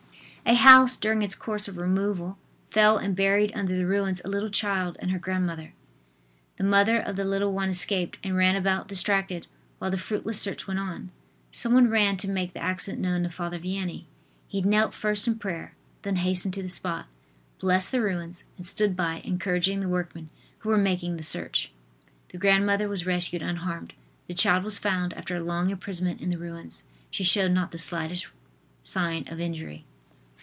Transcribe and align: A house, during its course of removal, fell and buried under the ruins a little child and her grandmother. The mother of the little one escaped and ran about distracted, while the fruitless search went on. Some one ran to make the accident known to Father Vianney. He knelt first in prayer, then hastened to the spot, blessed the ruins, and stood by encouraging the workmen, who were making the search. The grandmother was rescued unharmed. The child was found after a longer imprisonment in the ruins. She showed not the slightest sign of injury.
A 0.43 0.55
house, 0.55 0.97
during 0.97 1.21
its 1.21 1.35
course 1.35 1.69
of 1.69 1.77
removal, 1.77 2.37
fell 2.71 2.97
and 2.97 3.15
buried 3.15 3.53
under 3.55 3.73
the 3.73 3.85
ruins 3.85 4.21
a 4.25 4.27
little 4.27 4.49
child 4.49 4.97
and 4.99 5.09
her 5.11 5.19
grandmother. 5.19 5.73
The 6.57 6.65
mother 6.65 6.99
of 6.99 7.15
the 7.15 7.23
little 7.23 7.53
one 7.53 7.69
escaped 7.69 8.17
and 8.21 8.35
ran 8.35 8.57
about 8.57 8.89
distracted, 8.89 9.47
while 9.79 9.91
the 9.91 9.97
fruitless 9.97 10.41
search 10.41 10.67
went 10.67 10.79
on. 10.79 11.11
Some 11.53 11.73
one 11.73 11.87
ran 11.89 12.17
to 12.17 12.27
make 12.29 12.51
the 12.51 12.61
accident 12.61 13.01
known 13.01 13.23
to 13.23 13.29
Father 13.29 13.59
Vianney. 13.59 14.05
He 14.47 14.61
knelt 14.61 14.93
first 14.93 15.25
in 15.25 15.37
prayer, 15.39 15.73
then 16.01 16.17
hastened 16.17 16.55
to 16.55 16.63
the 16.63 16.67
spot, 16.67 17.05
blessed 17.59 17.93
the 17.93 18.01
ruins, 18.01 18.43
and 18.57 18.65
stood 18.65 18.97
by 18.97 19.21
encouraging 19.23 19.79
the 19.79 19.87
workmen, 19.87 20.31
who 20.59 20.69
were 20.69 20.77
making 20.77 21.15
the 21.15 21.23
search. 21.23 21.71
The 22.29 22.37
grandmother 22.39 22.89
was 22.89 23.05
rescued 23.05 23.43
unharmed. 23.43 23.93
The 24.27 24.33
child 24.33 24.65
was 24.65 24.77
found 24.79 25.13
after 25.13 25.35
a 25.35 25.39
longer 25.39 25.73
imprisonment 25.73 26.19
in 26.19 26.29
the 26.29 26.37
ruins. 26.37 26.83
She 27.09 27.23
showed 27.23 27.51
not 27.51 27.69
the 27.71 27.77
slightest 27.77 28.27
sign 28.81 29.25
of 29.29 29.39
injury. 29.39 29.85